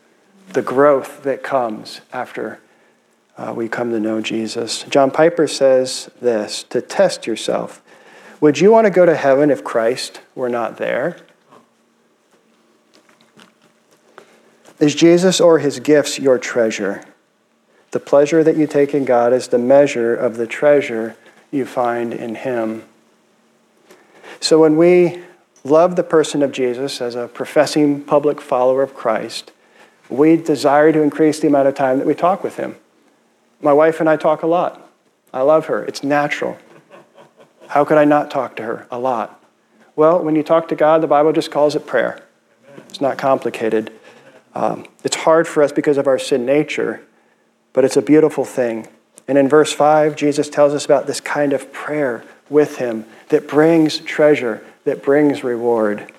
[0.49, 2.59] the growth that comes after
[3.37, 4.83] uh, we come to know Jesus.
[4.83, 7.81] John Piper says this to test yourself.
[8.39, 11.17] Would you want to go to heaven if Christ were not there?
[14.81, 17.03] Is Jesus or his gifts your treasure?
[17.91, 21.15] The pleasure that you take in God is the measure of the treasure
[21.51, 22.83] you find in him.
[24.39, 25.21] So when we
[25.63, 29.51] love the person of Jesus as a professing public follower of Christ,
[30.09, 32.75] we desire to increase the amount of time that we talk with him.
[33.61, 34.89] My wife and I talk a lot.
[35.31, 35.85] I love her.
[35.85, 36.57] It's natural.
[37.67, 39.43] How could I not talk to her a lot?
[39.95, 42.23] Well, when you talk to God, the Bible just calls it prayer.
[42.89, 43.93] It's not complicated.
[44.53, 47.01] Um, it's hard for us because of our sin nature,
[47.73, 48.87] but it's a beautiful thing.
[49.27, 53.47] And in verse 5, Jesus tells us about this kind of prayer with Him that
[53.47, 56.11] brings treasure, that brings reward.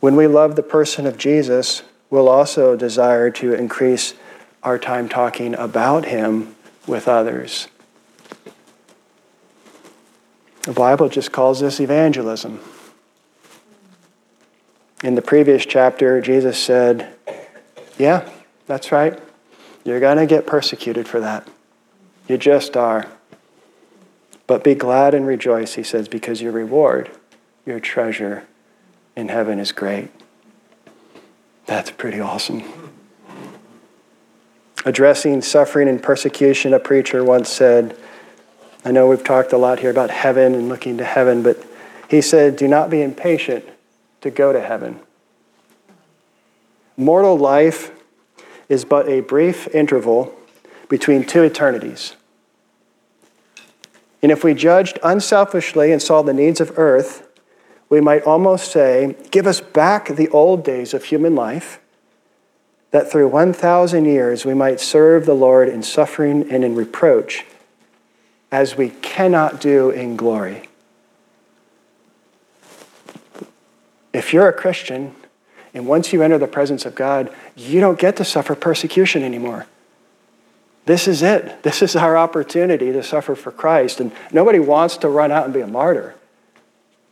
[0.00, 4.14] When we love the person of Jesus, we'll also desire to increase
[4.62, 6.54] our time talking about Him
[6.86, 7.68] with others.
[10.62, 12.60] The Bible just calls this evangelism.
[15.02, 17.14] In the previous chapter, Jesus said,
[17.98, 18.28] Yeah,
[18.66, 19.18] that's right.
[19.84, 21.46] You're going to get persecuted for that.
[22.28, 23.06] You just are.
[24.46, 27.10] But be glad and rejoice, he says, because your reward,
[27.64, 28.44] your treasure
[29.16, 30.08] in heaven is great.
[31.66, 32.62] That's pretty awesome.
[34.84, 37.96] Addressing suffering and persecution, a preacher once said,
[38.84, 41.64] I know we've talked a lot here about heaven and looking to heaven, but
[42.08, 43.64] he said, Do not be impatient
[44.20, 45.00] to go to heaven.
[46.96, 47.90] Mortal life
[48.68, 50.34] is but a brief interval
[50.88, 52.16] between two eternities.
[54.22, 57.28] And if we judged unselfishly and saw the needs of earth,
[57.88, 61.80] we might almost say, Give us back the old days of human life,
[62.90, 67.44] that through 1,000 years we might serve the Lord in suffering and in reproach,
[68.50, 70.68] as we cannot do in glory.
[74.16, 75.14] If you're a Christian,
[75.74, 79.66] and once you enter the presence of God, you don't get to suffer persecution anymore.
[80.86, 81.62] This is it.
[81.62, 84.00] This is our opportunity to suffer for Christ.
[84.00, 86.14] And nobody wants to run out and be a martyr.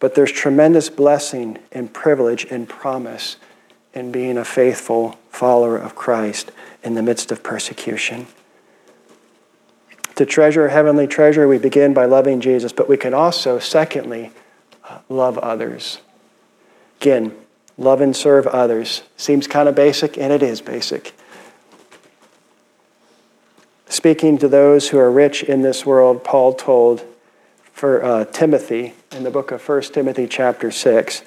[0.00, 3.36] But there's tremendous blessing and privilege and promise
[3.92, 8.28] in being a faithful follower of Christ in the midst of persecution.
[10.14, 14.30] To treasure heavenly treasure, we begin by loving Jesus, but we can also, secondly,
[14.88, 15.98] uh, love others.
[17.00, 17.34] Again,
[17.76, 19.02] love and serve others.
[19.16, 21.14] Seems kind of basic, and it is basic.
[23.86, 27.04] Speaking to those who are rich in this world, Paul told
[27.72, 31.22] for uh, Timothy in the book of 1 Timothy chapter 6,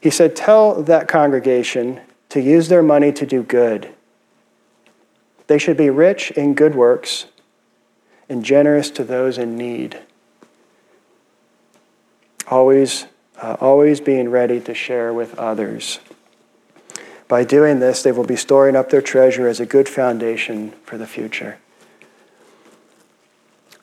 [0.00, 3.92] he said, Tell that congregation to use their money to do good.
[5.46, 7.26] They should be rich in good works
[8.28, 10.00] and generous to those in need.
[12.48, 13.06] Always
[13.40, 16.00] uh, always being ready to share with others.
[17.28, 20.96] By doing this, they will be storing up their treasure as a good foundation for
[20.96, 21.58] the future.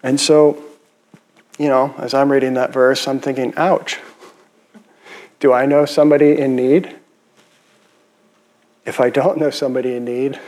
[0.01, 0.63] And so,
[1.57, 3.99] you know, as I'm reading that verse, I'm thinking, ouch.
[5.39, 6.95] Do I know somebody in need?
[8.85, 10.39] If I don't know somebody in need,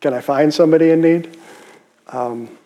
[0.00, 1.38] can I find somebody in need?
[2.08, 2.56] Um,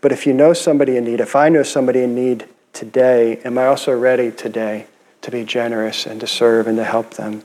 [0.00, 3.58] but if you know somebody in need, if I know somebody in need, today, am
[3.58, 4.86] I also ready today
[5.22, 7.42] to be generous and to serve and to help them?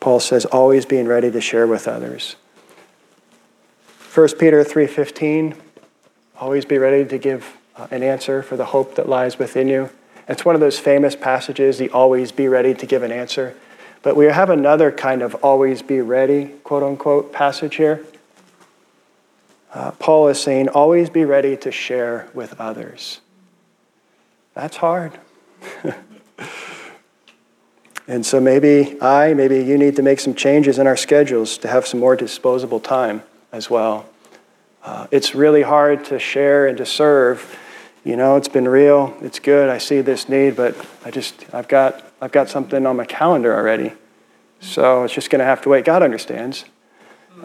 [0.00, 2.36] Paul says, always being ready to share with others.
[4.14, 5.54] 1 Peter 3:15,
[6.40, 9.90] always be ready to give uh, an answer for the hope that lies within you.
[10.28, 13.54] It's one of those famous passages, the always be ready to give an answer.
[14.02, 18.04] But we have another kind of always be ready, quote unquote, passage here.
[19.74, 23.20] Uh, Paul is saying, always be ready to share with others.
[24.56, 25.12] That's hard.
[28.08, 31.68] and so maybe I, maybe you need to make some changes in our schedules to
[31.68, 34.06] have some more disposable time as well.
[34.82, 37.54] Uh, it's really hard to share and to serve.
[38.02, 39.14] You know, it's been real.
[39.20, 39.68] It's good.
[39.68, 43.54] I see this need, but I just I've got I've got something on my calendar
[43.54, 43.92] already.
[44.60, 45.84] So it's just going to have to wait.
[45.84, 46.64] God understands.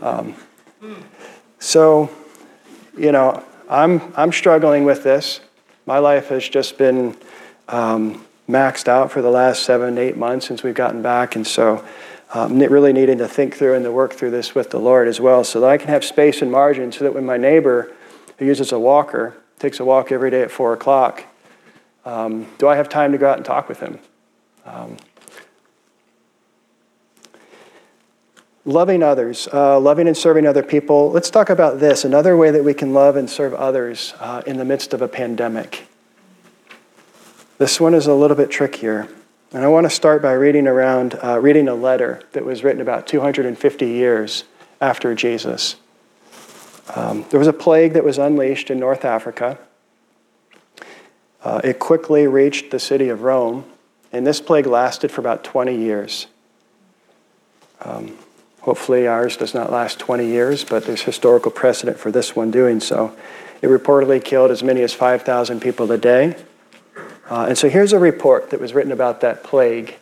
[0.02, 0.34] Um,
[1.60, 2.10] so,
[2.97, 5.41] you know, I'm I'm struggling with this
[5.86, 7.15] my life has just been
[7.67, 11.36] um, maxed out for the last seven, eight months since we've gotten back.
[11.36, 11.86] And so,
[12.34, 15.20] um, really needing to think through and to work through this with the Lord as
[15.20, 17.91] well so that I can have space and margin so that when my neighbor
[18.38, 21.26] who uses a walker takes a walk every day at four o'clock,
[22.06, 24.00] um, do I have time to go out and talk with him?
[24.65, 24.98] Um,
[28.63, 31.10] Loving others, uh, loving and serving other people.
[31.12, 34.58] Let's talk about this another way that we can love and serve others uh, in
[34.58, 35.88] the midst of a pandemic.
[37.58, 39.08] This one is a little bit trickier.
[39.54, 42.82] And I want to start by reading around, uh, reading a letter that was written
[42.82, 44.45] about 250 years
[44.80, 45.76] after Jesus.
[46.95, 49.58] Um, there was a plague that was unleashed in North Africa.
[51.43, 53.65] Uh, it quickly reached the city of Rome,
[54.12, 56.28] and this plague lasted for about 20 years.
[57.82, 58.17] Um,
[58.62, 62.80] Hopefully, ours does not last 20 years, but there's historical precedent for this one doing
[62.80, 63.15] so.
[63.62, 66.36] It reportedly killed as many as 5,000 people a day.
[67.28, 69.97] Uh, and so here's a report that was written about that plague,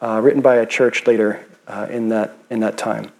[0.00, 3.10] uh, written by a church leader uh, in, that, in that time.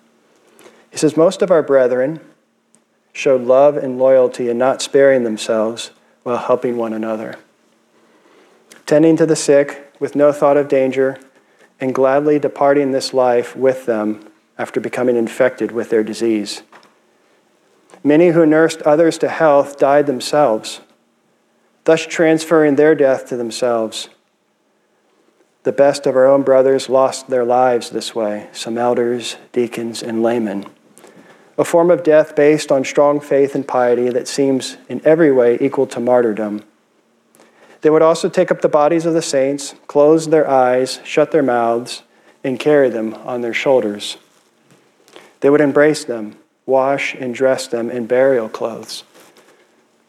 [0.91, 2.21] He says, Most of our brethren
[3.13, 5.91] showed love and loyalty in not sparing themselves
[6.23, 7.37] while helping one another,
[8.87, 11.19] tending to the sick with no thought of danger,
[11.81, 14.25] and gladly departing this life with them
[14.59, 16.63] after becoming infected with their disease.
[18.03, 20.81] Many who nursed others to health died themselves,
[21.85, 24.09] thus transferring their death to themselves.
[25.63, 30.23] The best of our own brothers lost their lives this way some elders, deacons, and
[30.23, 30.67] laymen.
[31.57, 35.57] A form of death based on strong faith and piety that seems in every way
[35.61, 36.65] equal to martyrdom.
[37.81, 41.43] They would also take up the bodies of the saints, close their eyes, shut their
[41.43, 42.03] mouths,
[42.43, 44.19] and carry them on their shoulders.
[45.45, 49.05] They would embrace them, wash and dress them in burial clothes.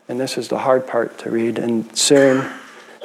[0.07, 2.49] and this is the hard part to read, and soon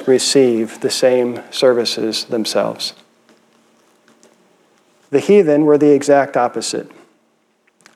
[0.07, 2.93] receive the same services themselves.
[5.09, 6.89] The heathen were the exact opposite.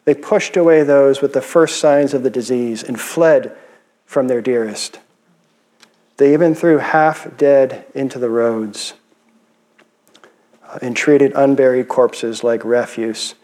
[0.03, 3.55] They pushed away those with the first signs of the disease and fled
[4.05, 4.99] from their dearest.
[6.17, 8.95] They even threw half dead into the roads
[10.81, 13.35] and treated unburied corpses like refuse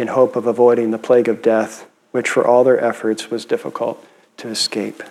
[0.00, 4.02] in hope of avoiding the plague of death, which for all their efforts was difficult
[4.38, 5.02] to escape.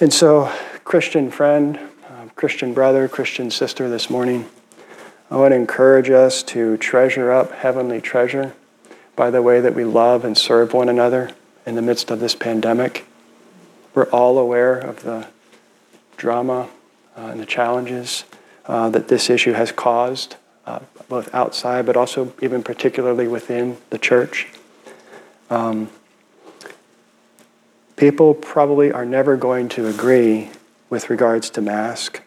[0.00, 0.50] And so,
[0.84, 1.78] Christian friend,
[2.08, 4.48] uh, Christian brother, Christian sister, this morning,
[5.30, 8.54] I want to encourage us to treasure up heavenly treasure
[9.14, 11.32] by the way that we love and serve one another
[11.66, 13.04] in the midst of this pandemic.
[13.94, 15.28] We're all aware of the
[16.16, 16.70] drama
[17.16, 18.24] uh, and the challenges
[18.64, 20.36] uh, that this issue has caused,
[20.66, 24.48] uh, both outside but also even particularly within the church.
[25.50, 25.90] Um,
[27.96, 30.50] people probably are never going to agree
[30.90, 32.22] with regards to mask,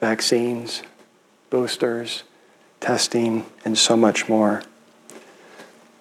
[0.00, 0.82] vaccines,
[1.50, 2.24] boosters,
[2.80, 4.62] testing, and so much more.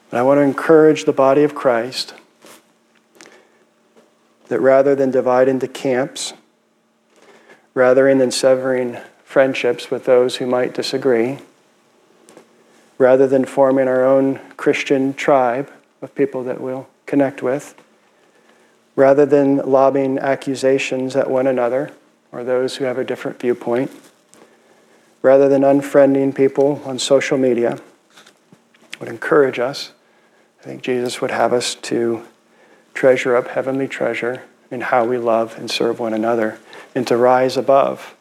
[0.09, 2.14] But I want to encourage the body of Christ
[4.47, 6.34] that rather than divide into camps,
[7.74, 11.38] rather than severing friendships with those who might disagree,
[13.02, 15.72] rather than forming our own Christian tribe
[16.04, 17.74] of people that we'll connect with,
[18.95, 21.91] rather than lobbing accusations at one another
[22.32, 23.89] or those who have a different viewpoint,
[25.24, 27.80] rather than unfriending people on social media,
[28.99, 29.93] would encourage us.
[30.60, 32.24] I think Jesus would have us to
[32.93, 36.60] treasure up heavenly treasure in how we love and serve one another,
[36.93, 38.16] and to rise above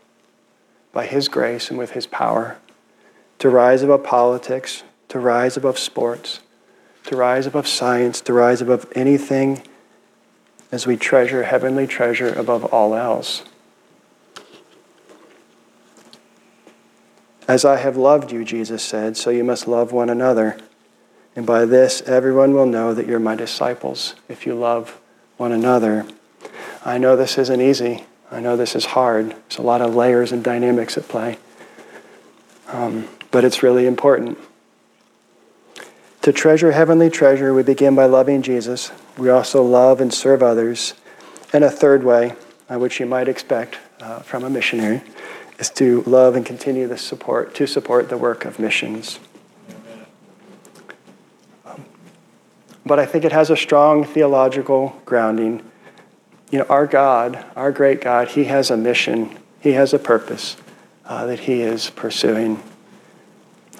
[0.95, 2.57] by His grace and with His power,
[3.41, 6.41] to rise above politics, to rise above sports,
[7.07, 9.62] to rise above science, to rise above anything
[10.70, 13.43] as we treasure heavenly treasure above all else.
[17.49, 20.57] As I have loved you, Jesus said, so you must love one another.
[21.34, 25.01] And by this, everyone will know that you're my disciples if you love
[25.38, 26.07] one another.
[26.84, 28.05] I know this isn't easy.
[28.30, 29.30] I know this is hard.
[29.30, 31.38] There's a lot of layers and dynamics at play.
[32.68, 34.39] Um, but it's really important.
[36.22, 38.93] To treasure heavenly treasure, we begin by loving Jesus.
[39.16, 40.93] We also love and serve others.
[41.53, 42.35] And a third way,
[42.70, 45.03] uh, which you might expect uh, from a missionary,
[45.59, 49.18] is to love and continue the support to support the work of missions.
[51.64, 51.85] Um,
[52.85, 55.62] but I think it has a strong theological grounding.
[56.51, 60.57] You know, our God, our great God, He has a mission, He has a purpose
[61.05, 62.62] uh, that He is pursuing.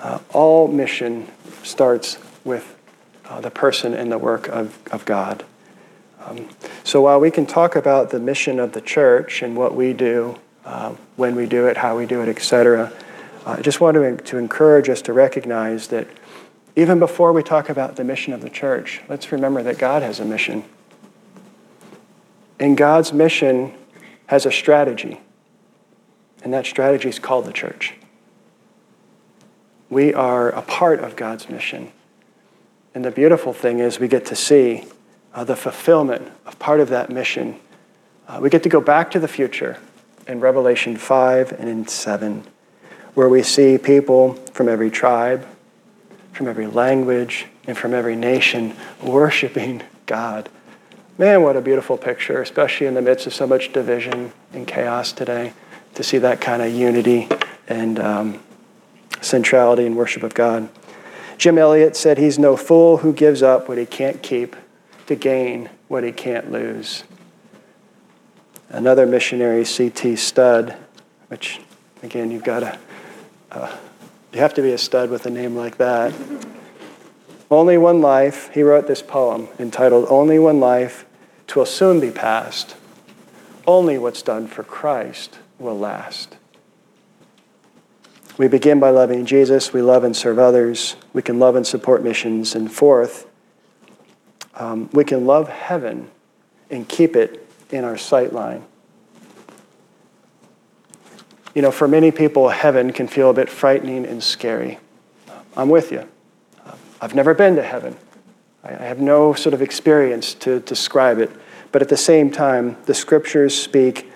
[0.01, 1.29] Uh, all mission
[1.63, 2.77] starts with
[3.27, 5.45] uh, the person and the work of, of God.
[6.21, 6.49] Um,
[6.85, 10.39] so while we can talk about the mission of the church and what we do
[10.65, 12.93] uh, when we do it, how we do it, etc.
[13.47, 16.07] Uh, I just want to, to encourage us to recognize that
[16.77, 20.21] even before we talk about the mission of the church, let's remember that God has
[20.21, 20.65] a mission.
[22.59, 23.75] And God's mission
[24.27, 25.21] has a strategy,
[26.45, 27.95] and that strategy is called the church.
[29.91, 31.91] We are a part of God's mission.
[32.95, 34.85] And the beautiful thing is we get to see
[35.35, 37.59] uh, the fulfillment of part of that mission.
[38.29, 39.79] Uh, we get to go back to the future
[40.29, 42.45] in Revelation 5 and in 7,
[43.15, 45.45] where we see people from every tribe,
[46.33, 50.49] from every language, and from every nation worshiping God.
[51.19, 55.13] Man, what a beautiful picture, especially in the midst of so much division and chaos
[55.13, 55.53] today,
[55.95, 57.29] to see that kind of unity
[57.67, 58.41] and um,
[59.21, 60.69] centrality and worship of God.
[61.39, 64.57] Jim Elliot said he's no fool who gives up what he can't keep
[65.07, 67.05] to gain what he can't lose
[68.71, 70.17] another missionary, C.T.
[70.17, 70.77] Studd,
[71.29, 71.61] which,
[72.03, 72.79] again, you've got to,
[73.51, 73.77] uh,
[74.33, 76.15] you have to be a stud with a name like that.
[77.51, 81.05] Only one life, he wrote this poem entitled Only One Life,
[81.49, 82.77] Twill Soon Be Past.
[83.67, 86.37] Only what's done for Christ will last.
[88.39, 89.73] We begin by loving Jesus.
[89.73, 90.97] We love and serve others.
[91.13, 92.55] We can love and support missions.
[92.55, 93.27] And fourth,
[94.55, 96.11] um, we can love heaven
[96.71, 98.65] and keep it in our sight line.
[101.55, 104.79] You know, for many people, heaven can feel a bit frightening and scary.
[105.57, 106.09] I'm with you.
[107.01, 107.97] I've never been to heaven.
[108.63, 111.31] I have no sort of experience to describe it.
[111.73, 114.10] But at the same time, the scriptures speak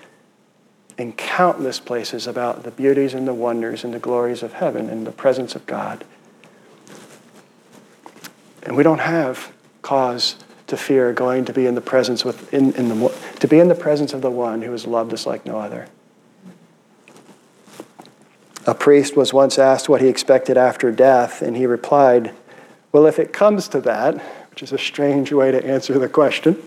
[0.97, 5.05] in countless places about the beauties and the wonders and the glories of heaven and
[5.05, 6.05] the presence of God.
[8.63, 10.35] And we don't have cause
[10.67, 13.67] to fear going to be in the presence with in, in the to be in
[13.67, 15.87] the presence of the one who has loved us like no other.
[18.65, 22.33] A priest was once asked what he expected after death, and he replied,
[22.91, 24.15] Well, if it comes to that,
[24.49, 26.57] which is a strange way to answer the question,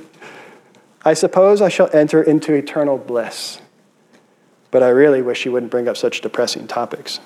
[1.04, 3.60] I suppose I shall enter into eternal bliss.
[4.70, 7.20] But I really wish you wouldn't bring up such depressing topics.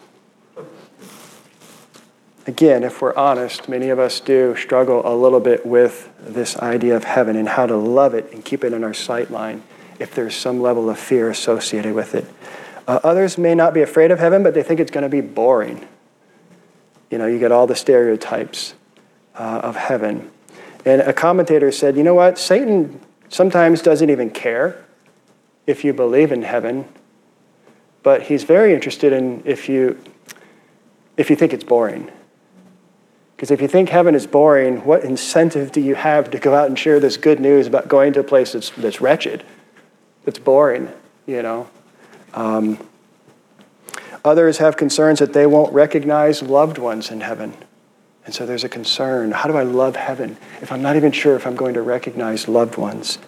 [2.46, 6.96] Again, if we're honest, many of us do struggle a little bit with this idea
[6.96, 9.62] of heaven and how to love it and keep it in our sight line
[10.00, 12.26] if there's some level of fear associated with it.
[12.88, 15.20] Uh, others may not be afraid of heaven, but they think it's going to be
[15.20, 15.86] boring.
[17.10, 18.74] You know, you get all the stereotypes
[19.36, 20.30] uh, of heaven.
[20.84, 22.38] And a commentator said, you know what?
[22.38, 24.84] Satan sometimes doesn't even care
[25.66, 26.86] if you believe in heaven,
[28.02, 30.02] but he's very interested in if you,
[31.16, 32.10] if you think it's boring.
[33.36, 36.68] Because if you think heaven is boring, what incentive do you have to go out
[36.68, 39.44] and share this good news about going to a place that's, that's wretched,
[40.24, 40.88] that's boring,
[41.26, 41.68] you know?
[42.34, 42.78] Um,
[44.24, 47.54] others have concerns that they won't recognize loved ones in heaven.
[48.24, 49.32] And so there's a concern.
[49.32, 52.46] How do I love heaven if I'm not even sure if I'm going to recognize
[52.46, 53.18] loved ones?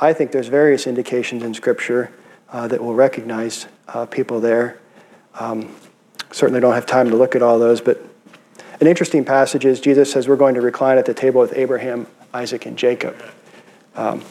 [0.00, 2.12] I think there's various indications in Scripture
[2.50, 4.78] uh, that will recognize uh, people there.
[5.38, 5.74] Um,
[6.30, 8.00] certainly don't have time to look at all those, but
[8.80, 12.06] an interesting passage is Jesus says we're going to recline at the table with Abraham,
[12.34, 13.16] Isaac, and Jacob.
[13.94, 14.22] Um,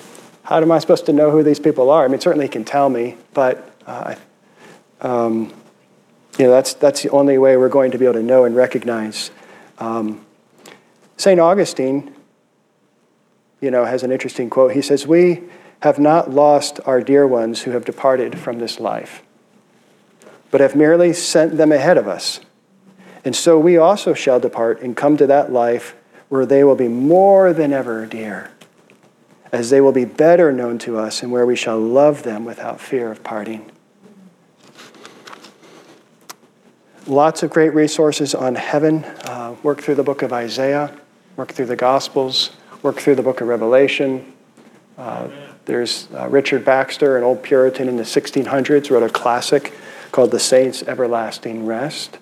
[0.44, 2.04] how am I supposed to know who these people are?
[2.04, 4.16] I mean, certainly he can tell me, but uh,
[5.02, 5.54] um,
[6.38, 8.56] you know, that's, that's the only way we're going to be able to know and
[8.56, 9.32] recognize.
[9.80, 10.26] Um,
[11.18, 11.40] St.
[11.40, 12.14] Augustine,
[13.60, 14.74] you know, has an interesting quote.
[14.74, 15.44] He says, We
[15.82, 19.24] have not lost our dear ones who have departed from this life,
[20.52, 22.42] but have merely sent them ahead of us
[23.24, 25.96] and so we also shall depart and come to that life
[26.30, 28.52] where they will be more than ever dear,
[29.52, 32.80] as they will be better known to us, and where we shall love them without
[32.80, 33.70] fear of parting.
[37.06, 39.04] Lots of great resources on heaven.
[39.04, 40.96] Uh, work through the book of Isaiah,
[41.36, 44.34] work through the Gospels, work through the book of Revelation.
[44.98, 45.28] Uh,
[45.66, 49.74] there's uh, Richard Baxter, an old Puritan in the 1600s, wrote a classic
[50.12, 52.18] called The Saints' Everlasting Rest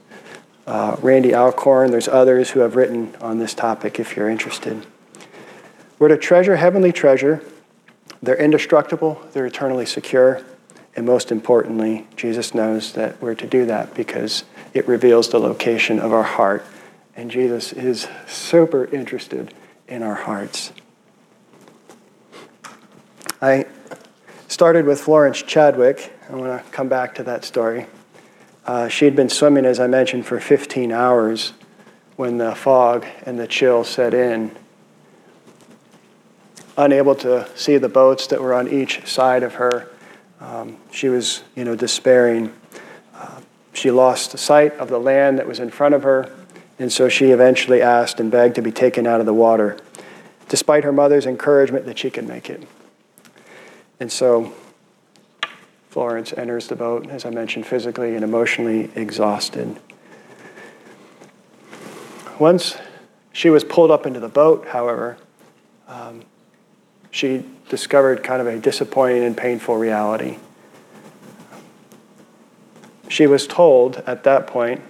[0.70, 1.90] uh, Randy Alcorn.
[1.90, 4.86] There's others who have written on this topic if you're interested.
[5.98, 7.42] We're to treasure heavenly treasure.
[8.22, 10.44] They're indestructible, they're eternally secure,
[10.96, 16.00] and most importantly, Jesus knows that we're to do that because it reveals the location
[16.00, 16.66] of our heart.
[17.16, 19.54] And Jesus is super interested
[19.88, 20.72] in our hearts.
[23.42, 23.66] I
[24.50, 26.12] started with Florence Chadwick.
[26.28, 27.86] I want to come back to that story.
[28.66, 31.54] Uh, she had been swimming, as I mentioned, for 15 hours
[32.16, 34.52] when the fog and the chill set in.
[36.78, 39.88] Unable to see the boats that were on each side of her,
[40.42, 42.52] um, she was, you know, despairing.
[43.14, 43.42] Uh,
[43.74, 46.36] she lost sight of the land that was in front of her,
[46.80, 49.78] and so she eventually asked and begged to be taken out of the water,
[50.48, 52.68] despite her mother's encouragement that she could make it.
[54.00, 54.54] And so
[55.90, 59.80] Florence enters the boat, as I mentioned, physically and emotionally exhausted.
[62.38, 62.78] Once
[63.34, 65.18] she was pulled up into the boat, however,
[65.88, 66.24] um,
[67.12, 70.38] she discovered kind of a disappointing and painful reality.
[73.10, 74.82] She was told at that point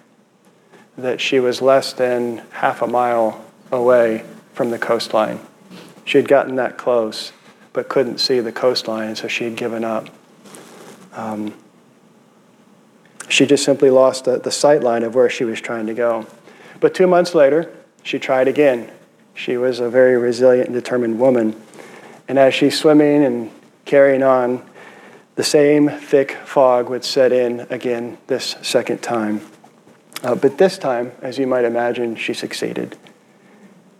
[0.97, 5.39] that she was less than half a mile away from the coastline.
[6.03, 7.31] She had gotten that close,
[7.73, 10.09] but couldn't see the coastline, so she had given up.
[11.13, 11.53] Um,
[13.27, 16.25] she just simply lost the, the sight line of where she was trying to go.
[16.79, 17.71] But two months later,
[18.03, 18.91] she tried again.
[19.33, 21.61] She was a very resilient and determined woman.
[22.27, 23.51] And as she's swimming and
[23.85, 24.67] carrying on,
[25.35, 29.41] the same thick fog would set in again this second time.
[30.23, 32.97] Uh, but this time, as you might imagine, she succeeded.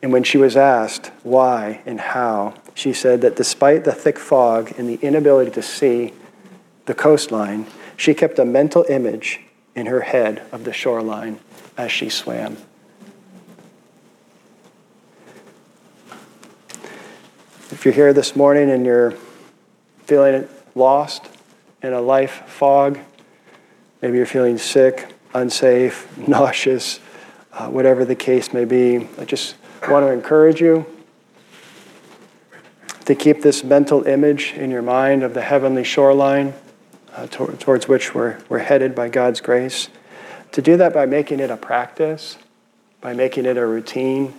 [0.02, 4.72] And when she was asked why and how, she said that despite the thick fog
[4.78, 6.14] and the inability to see,
[6.86, 7.68] the coastline,
[7.98, 9.42] she kept a mental image
[9.76, 11.42] in her head of the shoreline
[11.78, 12.56] as she swam.
[17.70, 19.12] If you're here this morning and you're
[20.06, 21.26] feeling lost
[21.84, 22.98] in a life fog,
[24.02, 27.02] maybe you're feeling sick, unsafe, nauseous,
[27.52, 29.56] uh, whatever the case may be, I just
[29.90, 30.86] want to encourage you
[33.10, 36.54] to keep this mental image in your mind of the heavenly shoreline
[37.16, 39.90] uh, to- towards which we're, we're headed by God's grace.
[40.52, 42.38] To do that by making it a practice,
[43.02, 44.36] by making it a routine,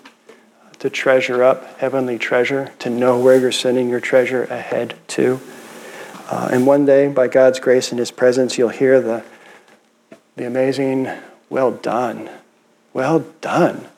[0.78, 5.40] to treasure up heavenly treasure, to know where you're sending your treasure ahead to.
[6.28, 9.24] Uh, and one day, by God's grace and His presence, you'll hear the,
[10.36, 11.10] the amazing,
[11.48, 12.30] well done,
[12.92, 13.88] well done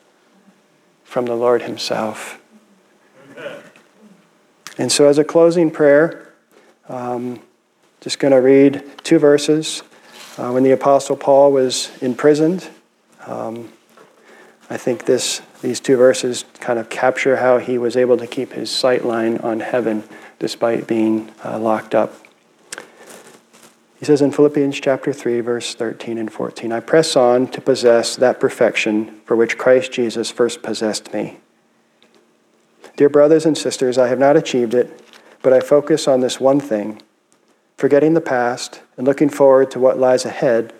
[1.03, 2.39] from the Lord Himself.
[4.77, 6.33] And so, as a closing prayer,
[6.89, 7.39] um,
[8.01, 9.83] just going to read two verses.
[10.37, 12.67] Uh, when the Apostle Paul was imprisoned,
[13.27, 13.71] um,
[14.69, 18.53] I think this, these two verses kind of capture how he was able to keep
[18.53, 20.03] his sight line on heaven
[20.39, 22.13] despite being uh, locked up.
[23.99, 28.15] He says in Philippians chapter 3, verse 13 and 14, I press on to possess
[28.15, 31.37] that perfection for which Christ Jesus first possessed me.
[32.95, 35.01] Dear brothers and sisters, I have not achieved it,
[35.41, 37.01] but I focus on this one thing.
[37.77, 40.73] Forgetting the past and looking forward to what lies ahead,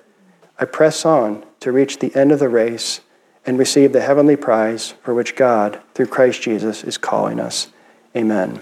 [0.60, 3.02] I press on to reach the end of the race
[3.46, 7.70] and receive the heavenly prize for which God, through Christ Jesus, is calling us.
[8.16, 8.60] Amen.